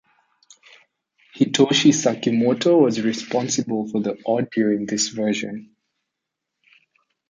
[1.35, 5.75] Hitoshi Sakimoto was responsible for the audio in this version.